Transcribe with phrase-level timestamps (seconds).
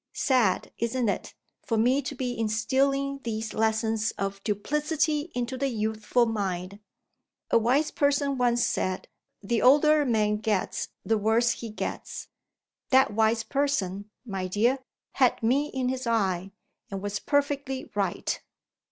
[0.13, 6.25] Sad (isn't it?) for me to be instilling these lessons of duplicity into the youthful
[6.25, 6.79] mind.
[7.51, 9.07] A wise person once said,
[9.43, 12.29] 'The older a man gets the worse he gets.'
[12.89, 14.79] That wise person, my dear,
[15.11, 16.51] had me in his eye,
[16.89, 18.41] and was perfectly right."